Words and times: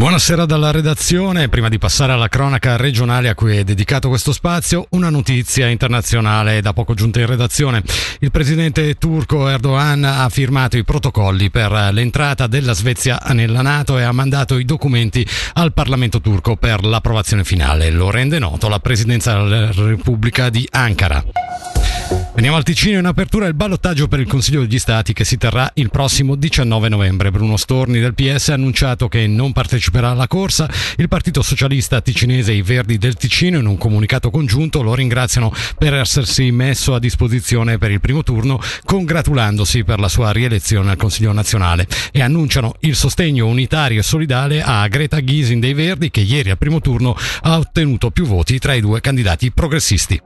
Buonasera 0.00 0.46
dalla 0.46 0.70
redazione. 0.70 1.50
Prima 1.50 1.68
di 1.68 1.76
passare 1.76 2.12
alla 2.12 2.28
cronaca 2.28 2.78
regionale 2.78 3.28
a 3.28 3.34
cui 3.34 3.58
è 3.58 3.64
dedicato 3.64 4.08
questo 4.08 4.32
spazio, 4.32 4.86
una 4.92 5.10
notizia 5.10 5.68
internazionale 5.68 6.62
da 6.62 6.72
poco 6.72 6.94
giunta 6.94 7.20
in 7.20 7.26
redazione. 7.26 7.82
Il 8.20 8.30
presidente 8.30 8.94
turco 8.94 9.46
Erdogan 9.46 10.02
ha 10.04 10.26
firmato 10.30 10.78
i 10.78 10.84
protocolli 10.84 11.50
per 11.50 11.90
l'entrata 11.92 12.46
della 12.46 12.72
Svezia 12.72 13.20
nella 13.32 13.60
Nato 13.60 13.98
e 13.98 14.02
ha 14.02 14.12
mandato 14.12 14.56
i 14.56 14.64
documenti 14.64 15.24
al 15.52 15.74
Parlamento 15.74 16.22
turco 16.22 16.56
per 16.56 16.82
l'approvazione 16.82 17.44
finale. 17.44 17.90
Lo 17.90 18.10
rende 18.10 18.38
noto 18.38 18.70
la 18.70 18.78
presidenza 18.78 19.42
della 19.42 19.70
Repubblica 19.70 20.48
di 20.48 20.66
Ankara. 20.70 21.22
Veniamo 22.40 22.58
al 22.58 22.64
Ticino 22.66 22.98
in 22.98 23.04
apertura 23.04 23.48
il 23.48 23.52
ballottaggio 23.52 24.08
per 24.08 24.18
il 24.18 24.26
Consiglio 24.26 24.62
degli 24.62 24.78
Stati 24.78 25.12
che 25.12 25.26
si 25.26 25.36
terrà 25.36 25.70
il 25.74 25.90
prossimo 25.90 26.36
19 26.36 26.88
novembre. 26.88 27.30
Bruno 27.30 27.58
Storni 27.58 28.00
del 28.00 28.14
PS 28.14 28.48
ha 28.48 28.54
annunciato 28.54 29.08
che 29.08 29.26
non 29.26 29.52
parteciperà 29.52 30.08
alla 30.08 30.26
corsa. 30.26 30.66
Il 30.96 31.08
Partito 31.08 31.42
Socialista 31.42 32.00
Ticinese 32.00 32.52
e 32.52 32.54
i 32.54 32.62
Verdi 32.62 32.96
del 32.96 33.16
Ticino 33.16 33.58
in 33.58 33.66
un 33.66 33.76
comunicato 33.76 34.30
congiunto 34.30 34.80
lo 34.80 34.94
ringraziano 34.94 35.52
per 35.76 35.92
essersi 35.92 36.50
messo 36.50 36.94
a 36.94 36.98
disposizione 36.98 37.76
per 37.76 37.90
il 37.90 38.00
primo 38.00 38.22
turno, 38.22 38.58
congratulandosi 38.86 39.84
per 39.84 40.00
la 40.00 40.08
sua 40.08 40.30
rielezione 40.30 40.92
al 40.92 40.96
Consiglio 40.96 41.32
nazionale 41.32 41.86
e 42.10 42.22
annunciano 42.22 42.76
il 42.80 42.96
sostegno 42.96 43.48
unitario 43.48 44.00
e 44.00 44.02
solidale 44.02 44.62
a 44.62 44.88
Greta 44.88 45.20
Gysin 45.20 45.60
dei 45.60 45.74
Verdi 45.74 46.10
che 46.10 46.20
ieri 46.20 46.48
al 46.48 46.56
primo 46.56 46.80
turno 46.80 47.14
ha 47.42 47.58
ottenuto 47.58 48.10
più 48.10 48.24
voti 48.24 48.58
tra 48.58 48.72
i 48.72 48.80
due 48.80 49.02
candidati 49.02 49.52
progressisti. 49.52 50.18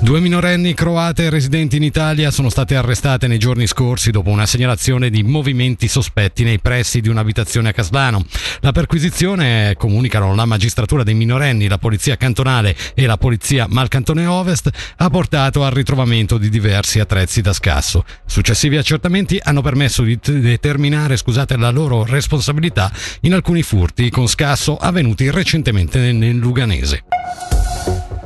Due 0.00 0.20
minorenni 0.20 0.72
croate 0.72 1.28
residenti 1.28 1.76
in 1.76 1.82
Italia 1.82 2.30
sono 2.30 2.48
state 2.48 2.74
arrestate 2.74 3.26
nei 3.26 3.38
giorni 3.38 3.66
scorsi 3.66 4.10
dopo 4.10 4.30
una 4.30 4.46
segnalazione 4.46 5.10
di 5.10 5.22
movimenti 5.22 5.88
sospetti 5.88 6.42
nei 6.42 6.58
pressi 6.58 7.00
di 7.00 7.08
un'abitazione 7.08 7.68
a 7.68 7.72
Caslano. 7.72 8.24
La 8.60 8.72
perquisizione, 8.72 9.74
comunicano 9.76 10.34
la 10.34 10.46
magistratura 10.46 11.02
dei 11.02 11.14
minorenni, 11.14 11.68
la 11.68 11.78
polizia 11.78 12.16
cantonale 12.16 12.74
e 12.94 13.04
la 13.04 13.18
polizia 13.18 13.66
Malcantone 13.68 14.24
Ovest, 14.26 14.70
ha 14.96 15.10
portato 15.10 15.64
al 15.64 15.72
ritrovamento 15.72 16.38
di 16.38 16.48
diversi 16.48 16.98
attrezzi 16.98 17.42
da 17.42 17.52
scasso. 17.52 18.04
Successivi 18.24 18.78
accertamenti 18.78 19.38
hanno 19.42 19.60
permesso 19.60 20.02
di 20.02 20.18
determinare 20.22 21.16
scusate, 21.16 21.56
la 21.56 21.70
loro 21.70 22.04
responsabilità 22.04 22.90
in 23.22 23.34
alcuni 23.34 23.62
furti 23.62 24.08
con 24.08 24.28
scasso 24.28 24.76
avvenuti 24.76 25.30
recentemente 25.30 26.12
nel 26.12 26.36
Luganese. 26.36 27.04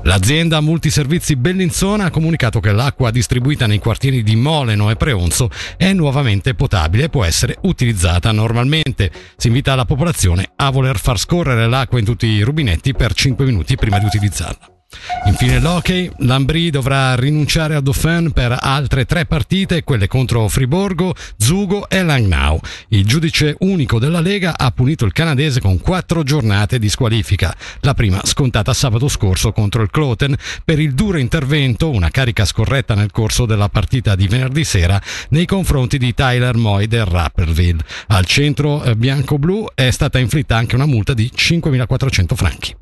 L'azienda 0.09 0.63
multiservizi 0.63 1.37
Bellinzona 1.37 2.07
ha 2.07 2.11
comunicato 2.11 2.61
che 2.61 2.73
l'acqua 2.73 3.11
distribuita 3.11 3.67
nei 3.67 3.79
quartieri 3.79 4.23
di 4.23 4.37
Moleno 4.37 4.89
e 4.89 4.97
Preonzo 4.97 5.51
è 5.77 5.93
nuovamente 5.93 6.55
potabile 6.55 7.05
e 7.05 7.09
può 7.11 7.25
essere 7.25 7.59
utilizzata 7.65 8.33
normalmente. 8.33 9.13
Si 9.37 9.49
invita 9.49 9.75
la 9.75 9.85
popolazione 9.85 10.49
a 10.57 10.71
voler 10.71 10.99
far 10.99 11.19
scorrere 11.19 11.69
l'acqua 11.69 11.99
in 11.99 12.07
tutti 12.07 12.27
i 12.27 12.41
rubinetti 12.41 12.95
per 12.95 13.13
5 13.13 13.45
minuti 13.45 13.77
prima 13.77 13.99
di 13.99 14.07
utilizzarla. 14.07 14.78
Infine 15.27 15.61
l'hockey, 15.61 16.11
l'Ambri 16.21 16.71
dovrà 16.71 17.15
rinunciare 17.15 17.75
a 17.75 17.81
Dauphin 17.81 18.31
per 18.33 18.57
altre 18.59 19.05
tre 19.05 19.27
partite, 19.27 19.85
quelle 19.85 20.07
contro 20.07 20.49
Friborgo, 20.49 21.15
Zugo 21.37 21.89
e 21.89 22.03
Langnau. 22.03 22.59
Il 22.89 23.05
giudice 23.05 23.55
unico 23.61 23.99
della 23.99 24.21
Lega 24.21 24.57
ha 24.57 24.71
punito 24.71 25.05
il 25.05 25.13
canadese 25.13 25.61
con 25.61 25.81
quattro 25.81 26.23
giornate 26.23 26.79
di 26.79 26.89
squalifica. 26.89 27.55
La 27.81 27.95
prima 27.95 28.21
scontata 28.25 28.73
sabato 28.73 29.09
scorso 29.09 29.53
contro 29.53 29.83
il 29.83 29.91
Cloten 29.91 30.35
per 30.65 30.81
il 30.81 30.95
duro 30.95 31.19
intervento, 31.19 31.91
una 31.91 32.11
carica 32.11 32.47
scorretta 32.47 32.95
nel 32.95 33.11
corso 33.11 33.45
della 33.45 33.69
partita 33.69 34.17
di 34.17 34.27
venerdì 34.27 34.65
sera, 34.65 35.01
nei 35.31 35.45
confronti 35.45 35.99
di 35.99 36.15
Tyler 36.15 36.57
Moy 36.57 36.87
del 36.87 37.05
Rapperville. 37.05 37.85
Al 38.09 38.25
centro 38.25 38.83
eh, 38.83 38.97
bianco-blu 38.97 39.69
è 39.75 39.91
stata 39.91 40.19
inflitta 40.19 40.57
anche 40.57 40.75
una 40.75 40.87
multa 40.87 41.13
di 41.13 41.31
5.400 41.35 42.35
franchi. 42.35 42.75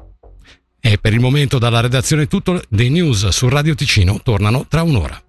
E 0.89 0.99
per 0.99 1.13
il 1.13 1.19
momento 1.19 1.59
dalla 1.59 1.81
redazione 1.81 2.29
tutto, 2.29 2.63
le 2.69 2.89
news 2.89 3.27
su 3.31 3.49
Radio 3.49 3.75
Ticino 3.75 4.21
tornano 4.23 4.67
tra 4.69 4.85
un'ora. 4.85 5.21